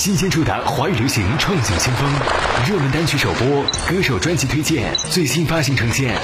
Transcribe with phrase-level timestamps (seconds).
[0.00, 2.10] 新鲜触达华语流行创新先锋，
[2.66, 6.18] 热门单曲首播，歌手专辑推荐，最新发行呈现，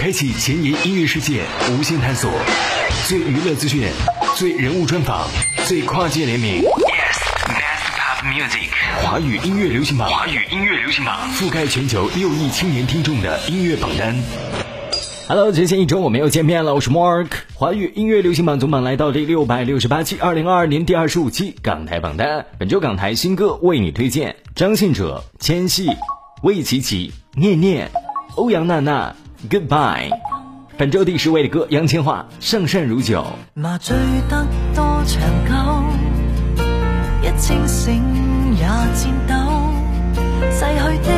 [0.00, 2.32] 开启前沿音乐世界无限探索，
[3.06, 3.86] 最娱乐资讯，
[4.34, 5.28] 最人物专访，
[5.66, 6.62] 最跨界联名。
[6.62, 8.70] Yes，Best Pop Music，
[9.02, 14.16] 华语音乐流行榜，华语音乐流行榜覆盖全球六亿青年听众的音乐榜单。
[15.30, 17.28] Hello，之前一周我们又见面了，我是 Mark。
[17.54, 22.46] 华语音乐流行榜总榜来到第六百六十八期，二零二二年第二十五期港台榜单。
[22.58, 25.88] 本周港台新歌为你推荐：张信哲、千玺、
[26.42, 27.88] 魏琪琪、念念、
[28.34, 29.14] 欧阳娜娜、
[29.48, 30.10] Goodbye。
[30.76, 32.06] 本周第十位的歌，杨千嬅
[32.40, 33.20] 《上善如酒》。
[33.54, 33.96] 麻醉
[34.28, 36.64] 得多长久，
[37.22, 38.02] 一清醒
[38.56, 39.34] 也颤抖，
[40.50, 41.12] 逝去的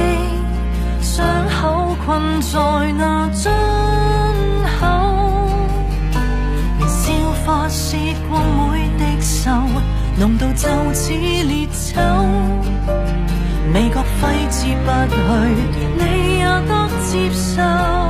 [1.00, 3.50] 伤口困在那樽。
[7.74, 7.96] 试
[8.28, 8.38] 过
[8.70, 9.50] 每滴愁，
[10.18, 12.02] 浓度就似烈酒，
[13.72, 15.16] 味觉挥之不去，
[15.96, 16.02] 你
[16.38, 16.70] 也得
[17.10, 18.01] 接受。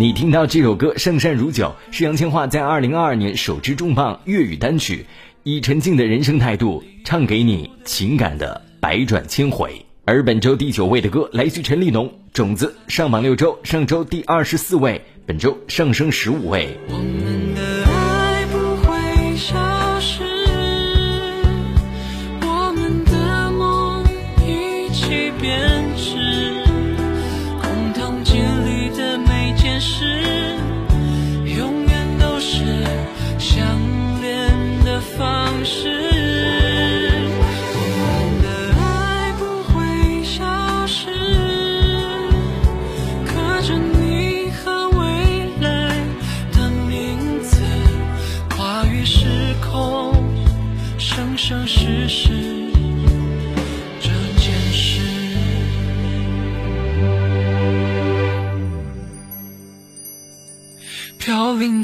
[0.00, 5.04] 你听到这首歌《上善如酒》是杨千嬅在二零二二年首支重磅粤语单曲，
[5.42, 9.84] 以沉静的人生态度唱给你情感的百转千回。
[10.06, 16.78] 而本周第九位的歌来自陈立农，《种子》上榜六周，上周第二十四位，本周上升十五位。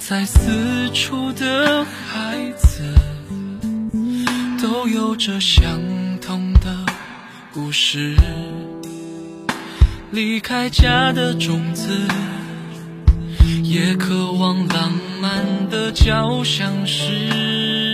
[0.09, 2.81] 在四处的孩子，
[4.63, 5.81] 都有着相
[6.21, 6.87] 同的
[7.53, 8.15] 故事。
[10.13, 12.07] 离开家的种子，
[13.65, 17.86] 也渴望浪漫的交响诗。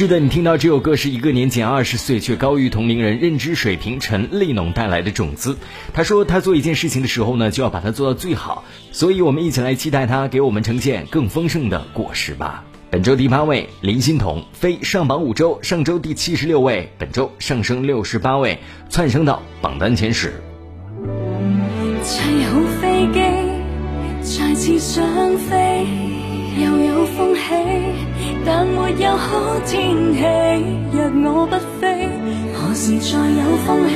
[0.00, 5.58] 是的，你听到这首歌是一个年仅二十岁却高于同龄人认知水平陈立农带来的种子。
[5.92, 8.64] 他说他做一件事情的时候呢，就要把它做到最好。
[8.92, 12.64] 所以我们一起来期待他给我们呈现更丰盛的果实吧。
[12.88, 18.58] 本周第八位林欣彤飞上榜五周，上周第七十六位，本周上升六十八位，
[18.88, 20.32] 窜升到榜单前十。
[22.02, 23.20] 砌好飞机，
[24.22, 25.04] 再次想
[25.36, 25.86] 飞，
[26.56, 28.09] 又有风起。
[28.44, 30.18] 但没有好天气，
[30.92, 30.98] 若
[31.32, 32.08] 我不飞，
[32.54, 33.94] 何时再有风起？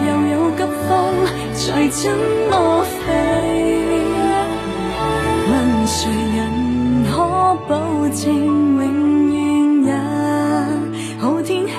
[0.00, 0.92] 若又有急风，
[1.54, 2.00] 再怎
[2.50, 2.52] 么
[2.82, 3.08] 飞？
[5.46, 5.52] 问
[5.86, 5.96] 谁
[6.36, 6.38] 人
[7.10, 7.12] 可
[7.68, 7.72] 保
[8.08, 8.82] 证永
[9.32, 9.36] 远
[9.86, 9.88] 也
[11.20, 11.72] 好天气？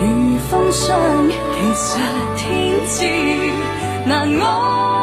[0.00, 0.02] 如
[0.50, 0.90] 风霜，
[1.30, 1.86] 其实
[2.36, 2.40] 天
[2.86, 2.94] 知
[4.08, 4.10] 难
[4.40, 5.01] 安。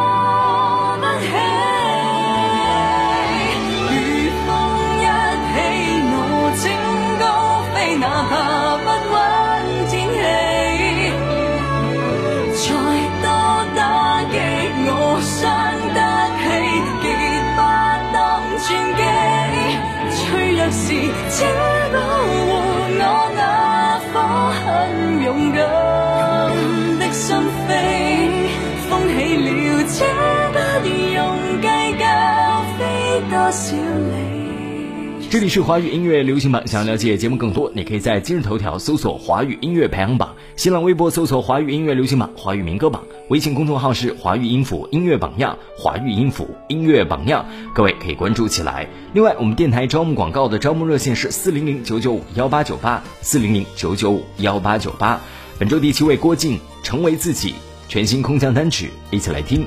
[35.29, 47.45] 这里是华语音乐流行榜，想要了解节目更多，你可以在今日头条搜索“华语音乐排行榜”，新浪微博搜索“华语音乐流行榜”、“华语民歌榜”，微信公众号是“华语音符音乐榜样”、“华语音符音乐榜样”，
[47.75, 48.87] 各位可以关注起来。
[49.13, 55.19] 另外，我们电台招募广告的招募热线是四零零九九五幺八九八四零零九九五幺八九八。
[55.59, 57.51] 本周第七位郭靖，《成为自己》
[57.87, 59.65] 全新空降单曲，一起来听。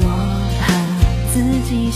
[0.00, 0.04] 我
[0.60, 1.40] 和自
[1.70, 1.90] 己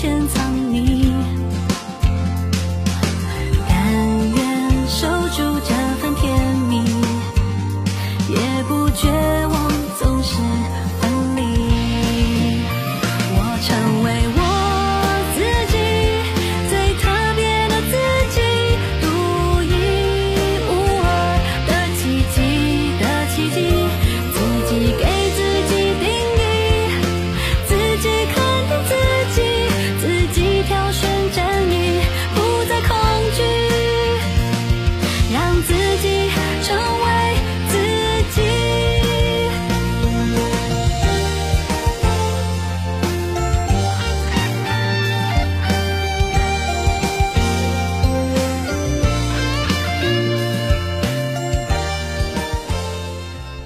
[0.00, 0.49] 潜藏。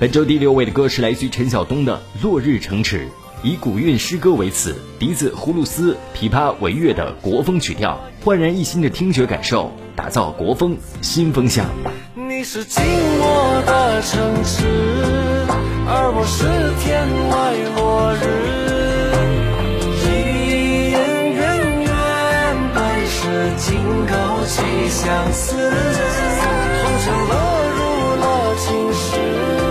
[0.05, 3.07] 本周第六位的歌是来自于陈晓东的《落日城池》，
[3.43, 11.65] 以古韵诗歌为词，笛子、葫芦丝、琵琶为乐的国风曲调，焕然一新的听觉感受，打造国风新风向。
[12.15, 12.85] 你是静
[13.19, 14.67] 默的城池，
[15.89, 16.45] 而我是
[16.85, 18.29] 天外落日。
[20.05, 21.01] 一眼
[21.33, 21.41] 远
[21.81, 21.89] 远，
[22.75, 23.17] 本是
[23.57, 24.61] 今高气
[24.91, 27.33] 相思，红尘落
[27.73, 27.81] 入
[28.21, 29.64] 了青史。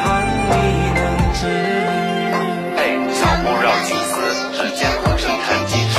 [0.00, 0.04] 盼
[0.48, 0.52] 你
[0.94, 1.00] 能
[1.34, 1.40] 知。
[2.76, 2.80] 嘿，
[3.12, 4.12] 小木绕青丝，
[4.54, 5.94] 只见红尘叹几尺。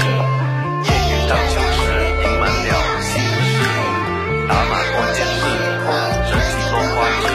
[0.85, 1.83] 烟雨荡秋时，
[2.23, 2.69] 盈满了
[3.01, 3.55] 心事。
[4.47, 5.41] 打马过街时，
[6.27, 7.25] 只几多花枝。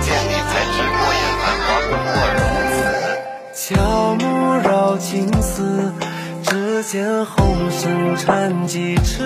[0.00, 2.38] 见你才知过眼繁华不过如
[2.72, 2.76] 此。
[3.54, 3.66] 乔
[4.14, 4.22] 木
[4.62, 4.68] 绕
[4.98, 5.08] 青
[5.42, 5.92] 丝，
[6.44, 7.36] 只见红
[7.70, 9.22] 尘叹几尺。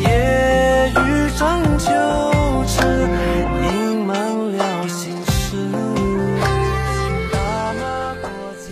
[0.00, 0.08] 夜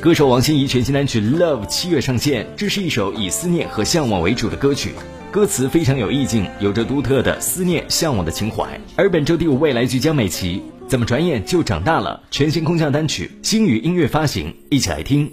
[0.01, 4.93] 歌手王心怡全新单曲《Love》七月上线，这是一首以思念和向往为主的歌曲，
[5.31, 8.81] 歌词非常有意境，有着独特的思念向往的情怀。
[8.97, 12.19] 而本周第五位来自江美琪，怎么转眼就长大了？
[12.31, 15.31] 全新空降单曲，星宇音乐发行，一起来听。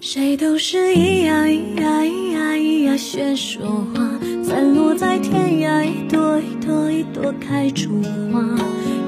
[0.00, 4.10] 谁都是一呀一呀一呀一呀学说话，
[4.42, 8.42] 散落在天涯，一朵一朵一朵开出花。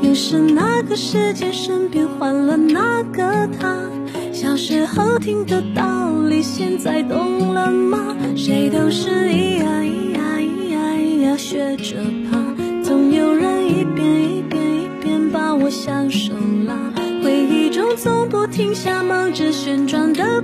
[0.01, 3.77] 又是那个世界身边换了那个他？
[4.33, 8.17] 小时候听的道理，现在懂了吗？
[8.35, 11.97] 谁都是咿呀咿呀咿呀咿呀学着
[12.31, 16.33] 爬，总有人一遍一遍一遍把我享受
[16.67, 16.93] 啦。
[17.23, 20.42] 回忆中从不停下忙着旋转的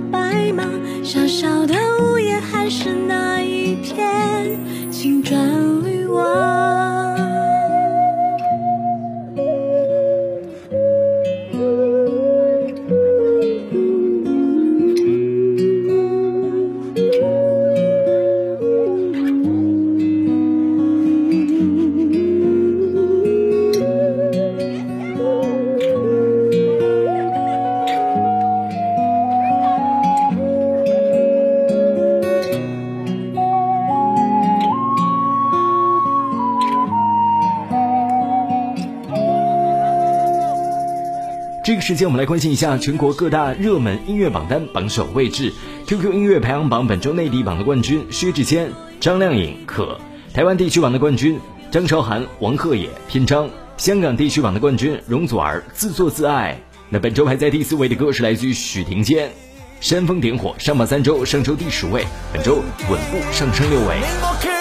[41.69, 45.53] 这个时间，我们来关心一下全国各大热门音乐榜单榜首位置。
[45.85, 49.99] QQ 音乐排行榜本周内地榜的冠军薛之谦、张靓颖可；
[50.33, 53.47] 台湾地区榜的冠军张韶涵、王鹤野篇章；
[53.77, 56.59] 香港地区榜的冠军容祖儿自作自爱。
[56.89, 59.29] 那本周排在第四位的歌是来自于许廷坚，
[59.79, 64.58] 《煽风点火》上榜三周，上周第十位，本周稳步上升六位。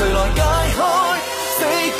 [0.00, 0.80] 谁来解开？
[1.58, 1.99] 死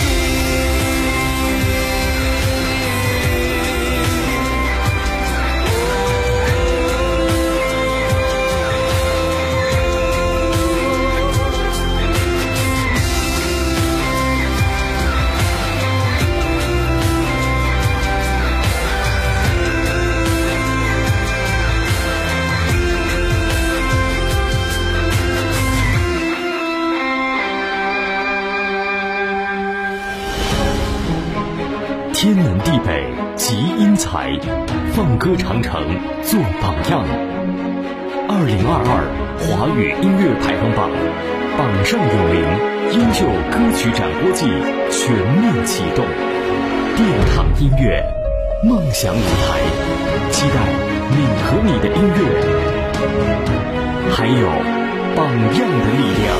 [34.10, 34.36] 台，
[34.92, 35.86] 放歌长城
[36.24, 37.06] 做榜样。
[38.26, 39.06] 二零二二
[39.38, 40.90] 华语音乐排行榜
[41.56, 42.42] 榜上有名，
[42.90, 43.22] 优秀
[43.54, 44.50] 歌曲展播季
[44.90, 46.04] 全面启动。
[46.96, 48.02] 殿堂音乐，
[48.64, 49.62] 梦想舞台，
[50.32, 50.58] 期待
[51.14, 52.18] 你和你的音乐，
[54.10, 54.50] 还有
[55.14, 56.34] 榜样的力量。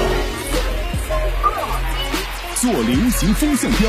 [2.56, 3.88] 做流行风向标，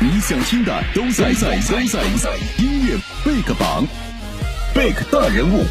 [0.00, 3.84] 你想听的都在在都在音乐 Big 榜
[4.72, 5.64] ，，Big 大人物。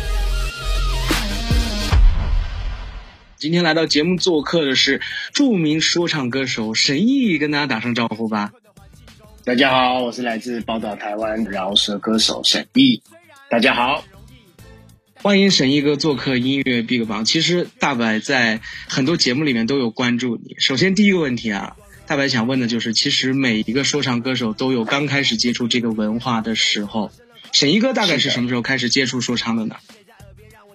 [3.37, 4.99] 今天来到节目做客的是
[5.31, 8.51] 著名说唱歌手沈毅，跟大家打声招呼吧。
[9.45, 13.01] 大家好，我是来自宝岛台湾饶舌歌手沈毅。
[13.49, 14.03] 大家好，
[15.21, 17.23] 欢迎沈毅哥做客音乐 Big 榜。
[17.23, 20.57] 其实大白在很多节目里面都有关注你。
[20.59, 21.77] 首先第一个问题啊，
[22.07, 27.11] 大白想问的就是，其实每一个说唱歌手都有刚开始接触这个文化的时候。
[27.51, 29.75] 沈一哥大概是什么时候开始接触说唱的呢？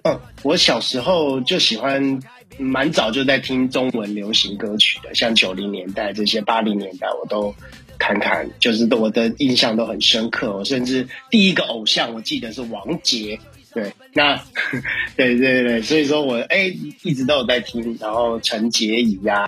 [0.03, 2.19] 嗯，我小时候就喜欢，
[2.59, 7.55] 蛮早就在听中文流行歌曲的，像九零年代这些八零年代我都
[7.97, 10.55] 看看，就是我的印象都很深刻。
[10.55, 13.39] 我甚至第一个偶像我记得是王杰，
[13.73, 14.35] 对，那
[15.17, 16.71] 对对对，所以说我哎
[17.01, 19.47] 一直都有在听，然后陈洁仪呀，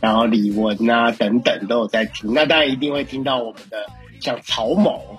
[0.00, 2.34] 然后李玟啊等等都有在听。
[2.34, 3.86] 那当然一定会听到我们的
[4.20, 5.18] 像曹某。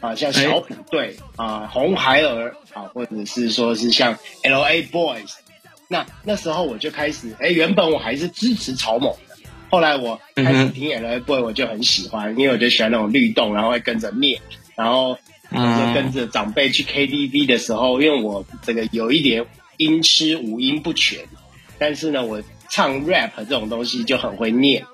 [0.00, 5.30] 啊，像小虎队啊、红孩儿啊，或者是说是像 L A Boys，
[5.88, 9.34] 那那时候我就开始，哎，原本我还是支持曹某的，
[9.68, 14.40] 后来我开始听 L A Boy，我就很喜欢，因为我就喜欢那种律动，然后会跟着念，
[14.74, 15.18] 然后
[15.50, 15.58] 就
[15.92, 19.44] 跟着长辈去 K T V 的时候，因为我这个有一点
[19.76, 21.18] 音痴，五音不全，
[21.78, 24.86] 但是呢，我唱 rap 这种东西就很会念，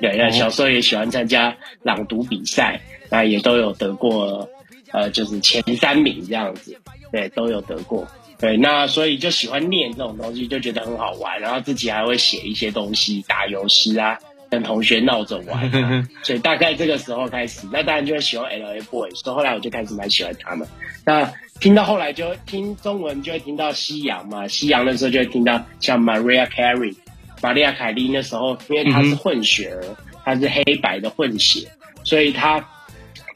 [0.00, 2.80] 对，那小时候也喜欢参加朗读比赛。
[3.08, 4.48] 那也都有得过，
[4.90, 6.76] 呃，就是前三名这样子，
[7.12, 8.04] 对，都有得过，
[8.40, 14.18] 对，那所以就喜欢念这种东西，就觉得很好玩，然后自己还会写一些东西，打油诗啊，
[14.50, 15.70] 跟同学闹着玩，
[16.24, 20.66] 所以大概这个时候开始，那当然就会喜欢 L A Boys，所以后来我就开始蛮喜欢他们。
[21.04, 26.96] 那听到后来就听中文就会听到西洋嘛，西洋的时候就会听到像 Maria Carey，
[27.42, 31.68] 玛利亚凯莉那时候，因为她是混血儿，她是黑白的混血，
[32.04, 32.68] 所以她。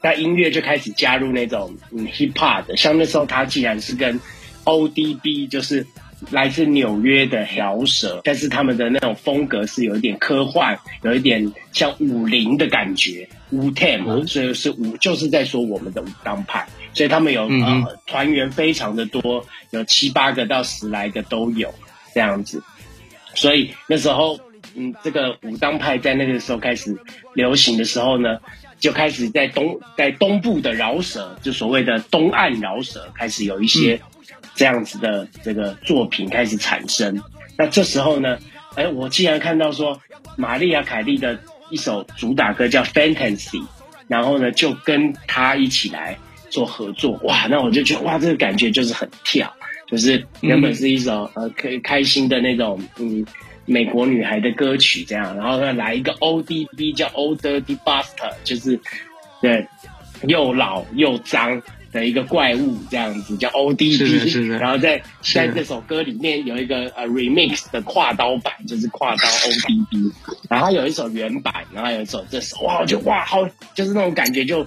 [0.01, 4.19] 在音乐就开始加入那种嗯 hip hop 的，像那时候他既然是跟
[4.65, 5.85] ODB，就是
[6.31, 21.71] 来自纽约的饶舌，但是他们的那种风格是有一点科幻，有一点像武林的感觉，武 tem，所以是武就是在说我们的武当派，所以他们有呃团员非常的多，有七八个到十来个都有
[22.15, 22.63] 这样子，
[23.35, 24.39] 所以那时候
[24.75, 26.97] 嗯这个武当派在那个时候开始
[27.33, 28.39] 流行的时候呢。
[28.81, 34.01] 就开始在东在东部的饶舌，就所谓的东岸饶舌，开始有一些
[34.55, 37.21] 这样子的这个作品开始产生。
[37.59, 38.39] 那这时候呢，
[38.73, 40.01] 哎，我竟然看到说
[40.35, 41.37] 玛丽亚凯莉的
[41.69, 43.59] 一首主打歌叫《Fantasy》，
[44.07, 46.17] 然后呢就跟他一起来
[46.49, 49.53] 做合作，哇，那我就觉得哇，这个感觉就是很跳，
[49.91, 53.25] 就是原本是一首呃可以开心的那种嗯。
[53.67, 58.77] 美国女孩的歌曲这样，然后呢来一个 ODB 叫 Old Dirty Bastard，就是
[59.39, 59.65] 对
[60.23, 70.11] 又老又脏的一个怪物这样子叫 ODB，然后在在这首歌里面有一个呃 remix 的跨刀版，就是跨刀 ODB，
[70.49, 74.65] 然后有一首原版，然后有一首这首，哇，我就哇好，就是那种感觉就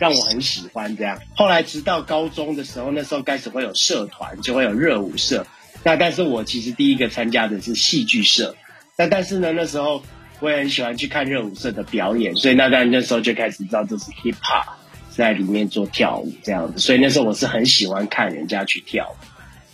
[0.00, 1.20] 让我很喜欢这样。
[1.36, 5.46] 后来直到高中的时候，那时候开始会有社团，就会有热舞社。
[5.84, 8.56] 那但是我其实第一个参加的是戏剧社。
[8.96, 10.02] 那但是呢，那时候
[10.40, 14.64] 我也很喜欢去看热舞社的表演，所以那当然那时候就开始知道这是 hip hop，
[15.10, 16.80] 在里面做跳舞这样子。
[16.80, 19.14] 所以那时候我是很喜欢看人家去跳舞。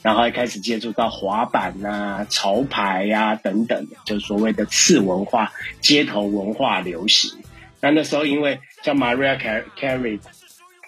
[0.03, 7.33] 然后还开始接触到滑板啊、潮牌呀等等，就所谓的次文化、街头文化流行。
[7.81, 9.39] 那那时候因为像 Maria
[9.79, 10.19] Carey，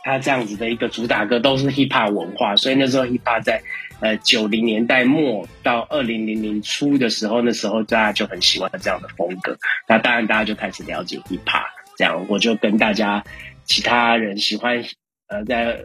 [0.04, 3.62] 他这样子的一个主打歌都是 hip hop 文化，所以那时候 hip hop 在
[4.00, 9.56] 呃九零年代末到二零零零初的时候，那时候大家就很喜欢这样的风格。
[9.88, 11.64] 那当然大家就开始了解 hip hop，
[11.96, 13.24] 这样我就跟大家
[13.64, 14.84] 其他人喜欢
[15.28, 15.84] 呃在。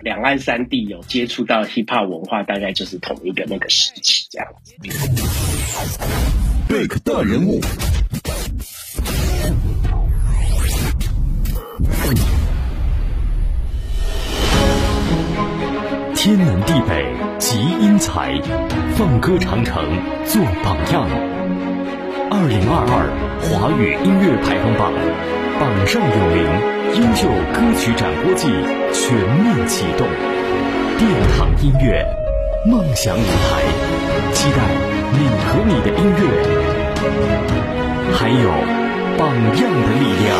[0.00, 4.74] 两岸三地有接触到 hip hop 文化，大概就是同一个那个时期这样子。
[6.68, 7.58] 贝克大人物，
[16.14, 18.40] 天南地北集英才，
[18.94, 19.84] 放歌长城
[20.24, 21.08] 做榜样。
[22.30, 23.10] 二零二二
[23.42, 24.92] 华语音乐排行榜
[25.58, 26.46] 榜上有名。
[26.94, 28.46] 优秀歌曲展播季
[28.92, 30.06] 全面启动，
[30.96, 32.06] 殿堂音乐
[32.66, 33.66] 梦想舞台，
[34.32, 34.58] 期待
[35.10, 36.22] 你和你的音乐，
[38.12, 38.48] 还有
[39.18, 40.38] 榜样的力量，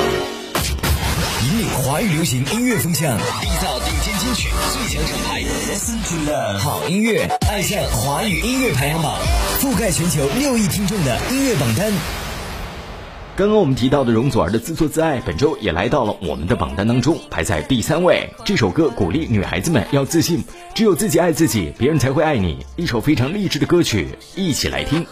[1.45, 9.19] 引领华语流行音乐风向，缔造顶尖金曲最强厂牌，Listen to Love，好音乐，爱上华语音乐排行榜，
[9.61, 11.93] 覆盖全球六亿听众的音乐榜单。
[13.37, 18.33] 刚刚我们提到的容祖儿的自作自爱，本周也来到了我们的榜单当中，排在第三位。
[18.47, 20.43] 这首歌鼓励女孩子们要自信，
[20.75, 22.65] 只有自己爱自己，别人才会爱你。
[22.77, 25.07] 一首非常励志的歌曲，一起来听。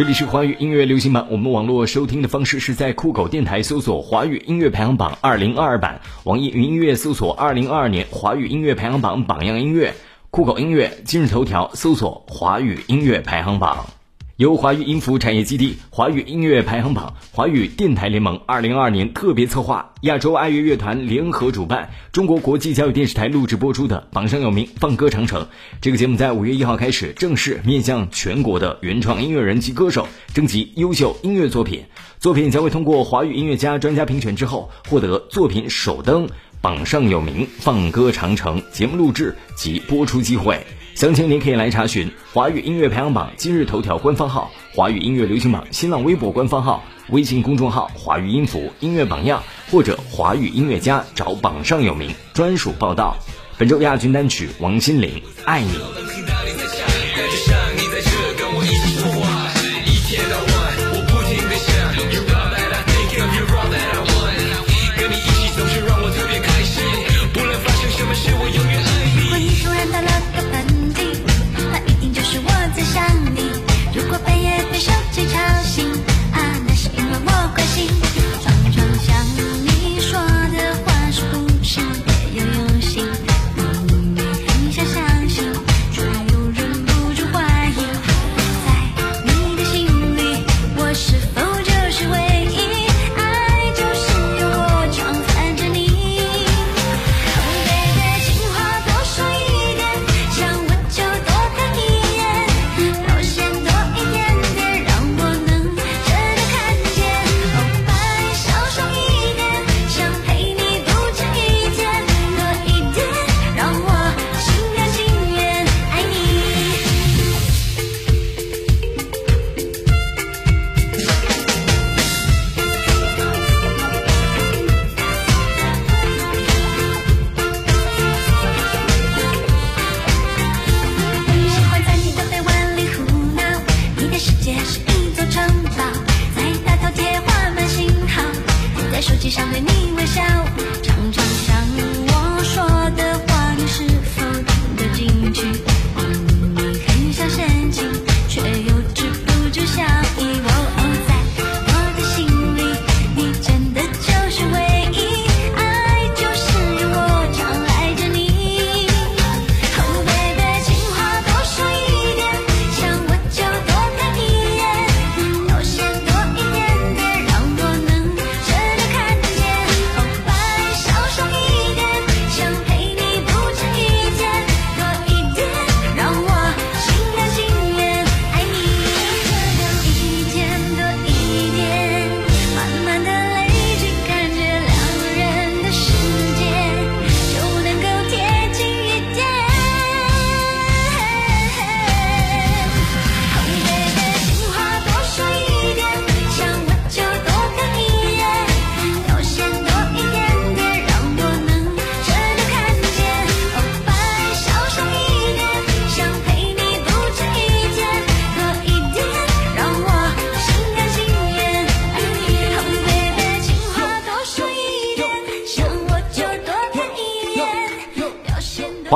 [0.00, 9.92] 这里是华语音乐流行榜，我们网络收听的方式是在酷狗电台搜索“华语音乐排行榜二零二二版”，网易云音乐搜索“二零二二年华语音乐排行榜榜样音乐”，
[10.30, 13.90] 酷狗音乐、今日头条搜索“华语音乐排行榜”。
[14.40, 25.42] 由华语音符产业基地、华语音乐排行榜、华语电台联盟二零二二年特别策划、亚洲爱乐乐团联合主办，中国国际教育电视台录制播出的《榜上有名·放歌长城》
[25.82, 31.84] 这个节目，在五月一号开始正式面向全国的原创音乐人及歌手征集优秀音乐作品，
[32.18, 36.26] 作品将会通过华语音乐家专家评选之后，获得作品首登
[36.62, 40.64] 《榜上有名·放歌长城》节目录制及播出机会。
[41.00, 53.16] 详情您可以来查询华语音乐排行榜今日头条官方号、华语音乐流行榜新浪微博官方号、微信公众号“华语音符音乐榜样”或者华语音乐家找榜上有名专属报道。
[53.56, 55.08] 本周亚军单曲王心凌
[55.46, 55.70] 《爱你》。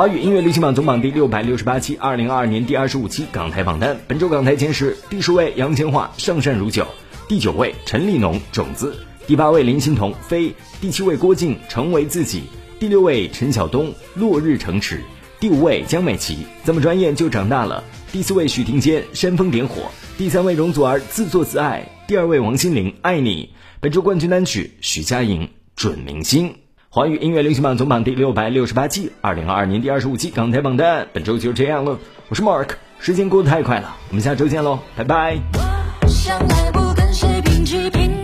[0.05, 3.97] 华语音乐流行榜总榜第六百六十八期，二零二二年第二十五期港台榜单。
[4.07, 6.83] 本周港台前十：第十位杨千嬅《上善如酒》，
[7.27, 12.41] 第九位陈立农《种子》，第八位林欣彤《飞》，第七位郭靖《成为自己》，
[12.79, 14.97] 第六位陈晓东《落日城池》，
[15.39, 19.81] 第五位江美琪《这么转眼就长大了》，第四位许廷坚《煽风点火》，
[20.19, 23.49] 第三位容祖儿《自作自爱》，第二位王心凌《爱你》。
[23.79, 26.49] 本周冠军单曲许佳莹《准明星》。
[26.95, 35.37] 华语音乐流行榜总榜第六百六十八期二零二二年第二十五期港台榜单本周就这样了我是 mark 时间过得太快了我们下周见喽拜拜。
[36.01, 38.14] 我向来不跟谁平起平